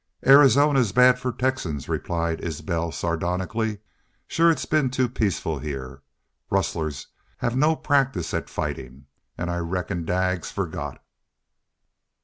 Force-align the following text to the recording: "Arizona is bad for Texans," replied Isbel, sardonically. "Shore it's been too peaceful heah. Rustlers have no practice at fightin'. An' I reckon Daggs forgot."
"Arizona 0.25 0.79
is 0.79 0.91
bad 0.91 1.19
for 1.19 1.31
Texans," 1.31 1.87
replied 1.87 2.43
Isbel, 2.43 2.91
sardonically. 2.91 3.77
"Shore 4.25 4.49
it's 4.49 4.65
been 4.65 4.89
too 4.89 5.07
peaceful 5.07 5.59
heah. 5.59 6.01
Rustlers 6.49 7.05
have 7.37 7.55
no 7.55 7.75
practice 7.75 8.33
at 8.33 8.49
fightin'. 8.49 9.05
An' 9.37 9.49
I 9.49 9.59
reckon 9.59 10.03
Daggs 10.03 10.49
forgot." 10.49 11.03